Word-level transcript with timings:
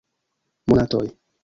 Monatoj! 0.73 1.07